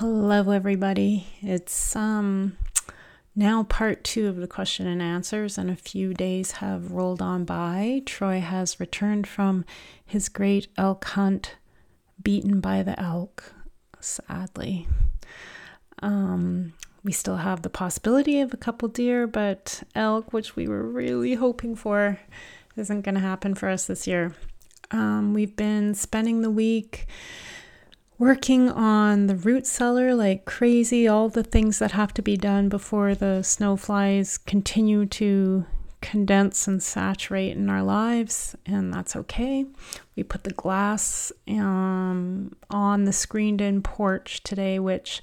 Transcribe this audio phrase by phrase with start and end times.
[0.00, 1.26] Hello, everybody.
[1.40, 2.58] It's um
[3.34, 7.46] now part two of the question and answers, and a few days have rolled on
[7.46, 8.02] by.
[8.04, 9.64] Troy has returned from
[10.04, 11.56] his great elk hunt,
[12.22, 13.54] beaten by the elk,
[13.98, 14.86] sadly.
[16.02, 20.82] Um, we still have the possibility of a couple deer, but elk, which we were
[20.82, 22.20] really hoping for,
[22.76, 24.34] isn't going to happen for us this year.
[24.90, 27.06] Um, we've been spending the week
[28.18, 32.68] working on the root cellar like crazy, all the things that have to be done
[32.68, 35.66] before the snow flies continue to
[36.00, 39.66] condense and saturate in our lives, and that's okay.
[40.14, 45.20] We put the glass um, on the screened in porch today, which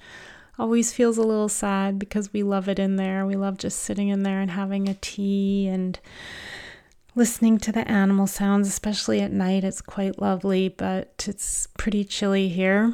[0.60, 3.26] always feels a little sad because we love it in there.
[3.26, 5.99] We love just sitting in there and having a tea and
[7.16, 9.63] listening to the animal sounds, especially at night.
[9.63, 12.94] It's quite lovely, but it's pretty chilly here.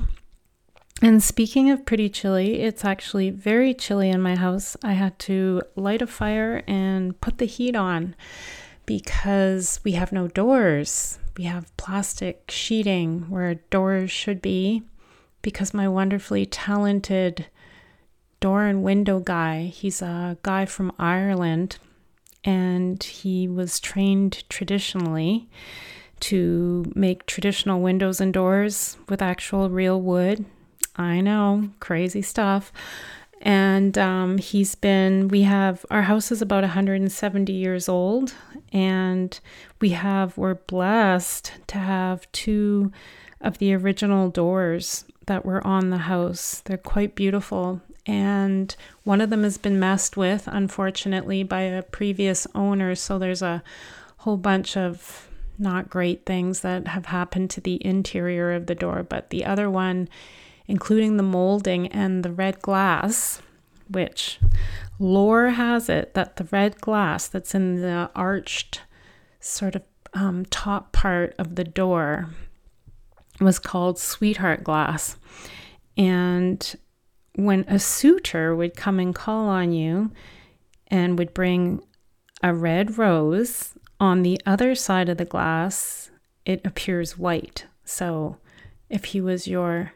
[1.02, 4.76] And speaking of pretty chilly, it's actually very chilly in my house.
[4.84, 8.16] I had to light a fire and put the heat on
[8.86, 11.20] because we have no doors.
[11.38, 14.84] We have plastic sheeting where doors should be
[15.42, 17.46] because my wonderfully talented
[18.42, 21.78] door and window guy, he's a guy from Ireland
[22.44, 25.50] and he was trained traditionally
[26.22, 30.46] to make traditional windows and doors with actual real wood.
[30.96, 32.72] I know, crazy stuff.
[33.42, 38.34] And um, he's been, we have, our house is about 170 years old,
[38.74, 39.40] and
[39.80, 42.92] we have, we're blessed to have two
[43.40, 46.62] of the original doors that were on the house.
[46.66, 52.48] They're quite beautiful and one of them has been messed with, unfortunately, by a previous
[52.56, 52.96] owner.
[52.96, 53.62] So there's a
[54.18, 55.30] whole bunch of
[55.60, 59.04] not great things that have happened to the interior of the door.
[59.04, 60.10] But the other one,
[60.68, 63.44] including the molding and the red glass,
[63.88, 64.40] which
[64.98, 68.82] lore has it that the red glass that's in the arched
[69.40, 69.84] sort of
[70.16, 72.30] um, top part of the door
[73.40, 75.16] was called sweetheart glass.
[75.96, 76.76] And
[77.36, 80.12] when a suitor would come and call on you
[80.88, 81.82] and would bring
[82.42, 86.10] a red rose, on the other side of the glass,
[86.46, 87.66] it appears white.
[87.84, 88.38] So
[88.90, 89.94] if he was your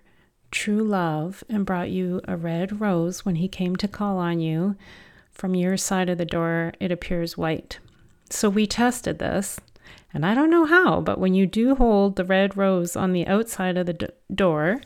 [0.52, 4.76] true love and brought you a red rose when he came to call on you,
[5.32, 7.80] from your side of the door, it appears white.
[8.30, 9.60] So we tested this,
[10.14, 13.26] and I don't know how, but when you do hold the red rose on the
[13.26, 14.82] outside of the d- door,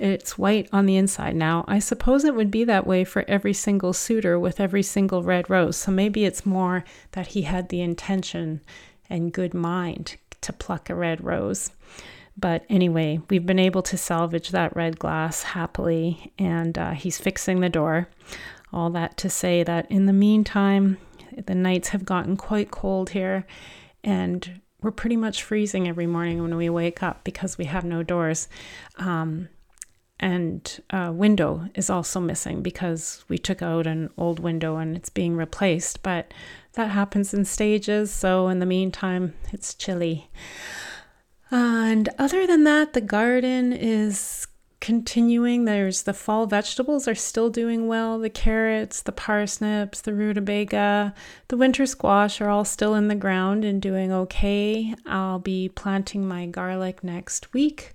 [0.00, 1.36] it's white on the inside.
[1.36, 5.22] Now, I suppose it would be that way for every single suitor with every single
[5.22, 5.76] red rose.
[5.76, 8.62] So maybe it's more that he had the intention
[9.08, 11.70] and good mind to pluck a red rose.
[12.36, 17.60] But anyway, we've been able to salvage that red glass happily, and uh, he's fixing
[17.60, 18.08] the door.
[18.72, 20.96] All that to say that in the meantime,
[21.46, 23.46] the nights have gotten quite cold here,
[24.02, 28.02] and we're pretty much freezing every morning when we wake up because we have no
[28.02, 28.48] doors.
[28.96, 29.48] Um,
[30.20, 35.08] and uh, window is also missing because we took out an old window and it's
[35.08, 36.02] being replaced.
[36.02, 36.32] But
[36.74, 38.12] that happens in stages.
[38.12, 40.30] So in the meantime, it's chilly.
[41.50, 44.46] and other than that, the garden is
[44.80, 45.64] continuing.
[45.64, 48.18] There's the fall vegetables are still doing well.
[48.18, 51.14] The carrots, the parsnips, the rutabaga,
[51.48, 54.94] the winter squash are all still in the ground and doing okay.
[55.06, 57.92] I'll be planting my garlic next week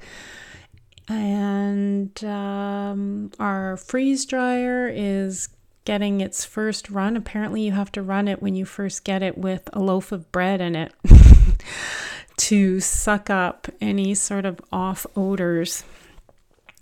[1.07, 5.49] and um, our freeze dryer is
[5.85, 7.16] getting its first run.
[7.16, 10.31] Apparently, you have to run it when you first get it with a loaf of
[10.31, 10.93] bread in it
[12.38, 15.83] to suck up any sort of off odors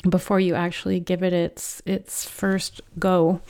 [0.09, 3.41] before you actually give it its its first go.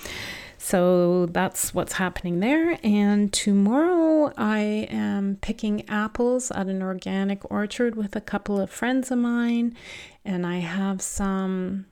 [0.63, 2.79] So that's what's happening there.
[2.85, 9.11] And tomorrow I am picking apples at an organic orchard with a couple of friends
[9.11, 9.75] of mine.
[10.23, 11.87] And I have some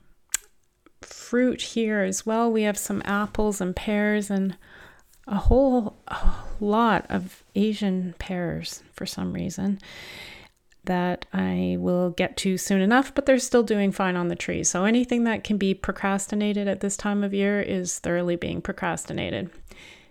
[1.02, 2.50] fruit here as well.
[2.50, 4.56] We have some apples and pears and
[5.26, 5.98] a whole
[6.58, 9.80] lot of Asian pears for some reason
[10.84, 14.64] that I will get to soon enough, but they're still doing fine on the tree.
[14.64, 19.50] So anything that can be procrastinated at this time of year is thoroughly being procrastinated,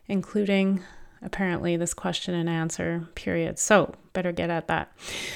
[0.08, 0.82] including
[1.22, 3.60] apparently this question and answer period.
[3.60, 4.92] So better get at that.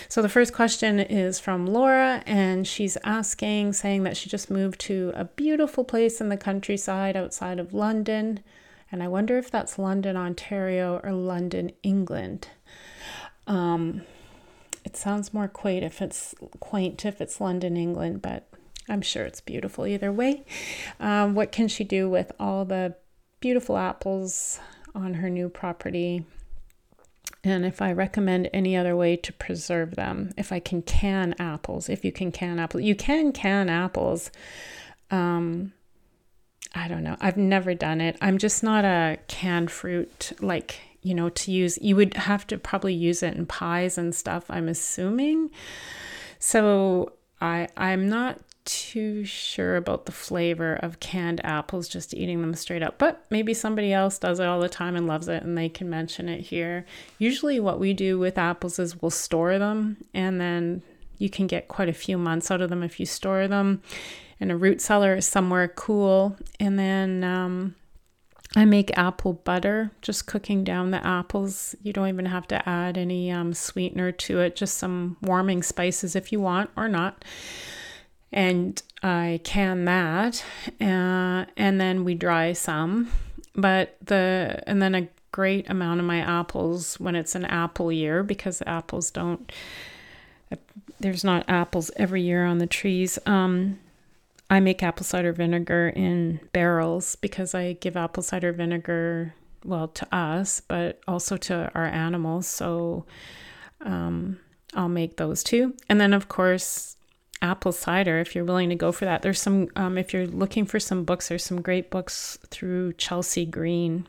[0.07, 4.79] So the first question is from Laura, and she's asking, saying that she just moved
[4.81, 8.39] to a beautiful place in the countryside outside of London.
[8.91, 12.47] And I wonder if that's London, Ontario, or London, England.
[13.47, 14.01] Um,
[14.97, 18.47] sounds more quaint if it's quaint if it's London, England, but
[18.87, 20.45] I'm sure it's beautiful either way.
[20.99, 22.95] Um, what can she do with all the
[23.39, 24.59] beautiful apples
[24.93, 26.25] on her new property?
[27.43, 31.89] And if I recommend any other way to preserve them, if I can can apples,
[31.89, 34.31] if you can can apples, you can can apples.
[35.11, 35.73] Um,
[36.73, 37.15] I don't know.
[37.21, 38.17] I've never done it.
[38.19, 41.77] I'm just not a canned fruit like, you know, to use.
[41.81, 45.51] You would have to probably use it in pies and stuff, I'm assuming.
[46.39, 52.55] So I I'm not too sure about the flavor of canned apples just eating them
[52.55, 55.55] straight up, but maybe somebody else does it all the time and loves it and
[55.55, 56.87] they can mention it here.
[57.19, 60.81] Usually, what we do with apples is we'll store them and then
[61.19, 63.83] you can get quite a few months out of them if you store them
[64.39, 66.35] in a root cellar somewhere cool.
[66.59, 67.75] And then um,
[68.55, 71.75] I make apple butter, just cooking down the apples.
[71.83, 76.15] You don't even have to add any um, sweetener to it, just some warming spices
[76.15, 77.25] if you want or not.
[78.31, 80.43] And I can that,
[80.79, 83.11] uh, and then we dry some.
[83.55, 88.23] But the and then a great amount of my apples when it's an apple year
[88.23, 89.51] because apples don't.
[90.99, 93.19] There's not apples every year on the trees.
[93.25, 93.79] Um,
[94.55, 99.35] I make apple cider vinegar in barrels because I give apple cider vinegar,
[99.65, 102.47] well, to us, but also to our animals.
[102.47, 103.05] So
[103.81, 104.39] um,
[104.73, 105.75] I'll make those too.
[105.89, 106.95] And then, of course,
[107.41, 109.23] apple cider, if you're willing to go for that.
[109.23, 113.45] There's some, um, if you're looking for some books, there's some great books through Chelsea
[113.45, 114.07] Green.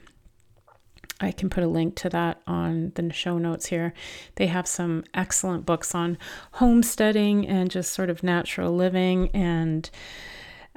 [1.21, 3.95] I can put a link to that on the show notes here.
[4.35, 6.19] They have some excellent books on
[6.53, 9.31] homesteading and just sort of natural living.
[9.31, 9.89] And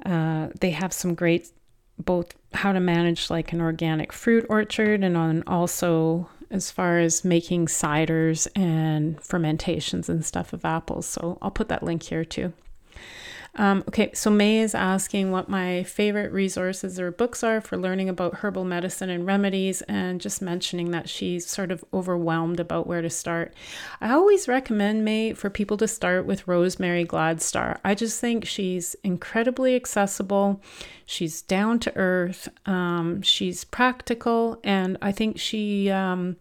[0.06, 1.50] uh, they have some great,
[1.98, 7.24] both how to manage like an organic fruit orchard and on also as far as
[7.24, 11.06] making ciders and fermentations and stuff of apples.
[11.06, 12.54] So I'll put that link here too.
[13.56, 18.08] Um, okay, so May is asking what my favorite resources or books are for learning
[18.08, 23.02] about herbal medicine and remedies, and just mentioning that she's sort of overwhelmed about where
[23.02, 23.54] to start.
[24.00, 27.80] I always recommend May for people to start with Rosemary Gladstar.
[27.84, 30.62] I just think she's incredibly accessible,
[31.06, 35.90] she's down to earth, um, she's practical, and I think she.
[35.90, 36.38] Um,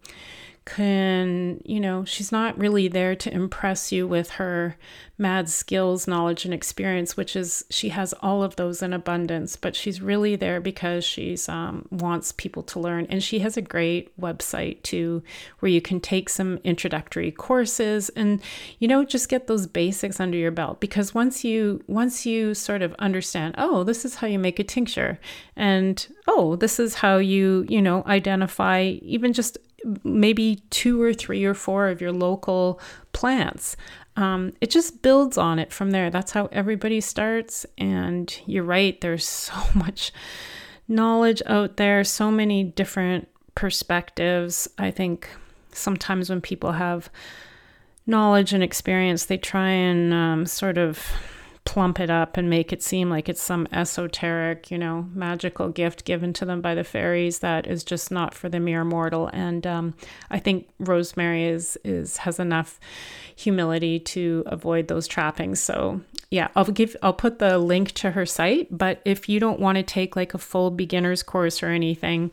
[0.68, 4.76] can, you know, she's not really there to impress you with her
[5.16, 9.74] mad skills, knowledge, and experience, which is she has all of those in abundance, but
[9.74, 13.06] she's really there because she's um, wants people to learn.
[13.08, 15.22] And she has a great website too,
[15.60, 18.40] where you can take some introductory courses and,
[18.78, 20.80] you know, just get those basics under your belt.
[20.80, 24.64] Because once you once you sort of understand, oh, this is how you make a
[24.64, 25.18] tincture,
[25.56, 29.56] and oh, this is how you, you know, identify even just
[30.04, 32.80] maybe two or three or four of your local
[33.12, 33.76] plants.
[34.16, 36.10] Um, it just builds on it from there.
[36.10, 37.64] That's how everybody starts.
[37.76, 40.12] And you're right, there's so much
[40.88, 44.68] knowledge out there, so many different perspectives.
[44.78, 45.28] I think
[45.72, 47.10] sometimes when people have
[48.06, 51.06] knowledge and experience, they try and um, sort of
[51.68, 56.06] plump it up and make it seem like it's some esoteric, you know, magical gift
[56.06, 59.28] given to them by the fairies that is just not for the mere mortal.
[59.34, 59.94] And um,
[60.30, 62.80] I think Rosemary is is has enough
[63.36, 65.60] humility to avoid those trappings.
[65.60, 66.00] So
[66.30, 68.68] yeah, I'll give I'll put the link to her site.
[68.70, 72.30] But if you don't want to take like a full beginner's course or anything,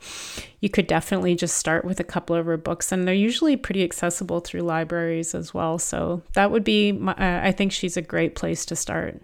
[0.62, 3.84] you could definitely just start with a couple of her books, and they're usually pretty
[3.84, 5.78] accessible through libraries as well.
[5.78, 9.22] So that would be my, uh, I think she's a great place to start.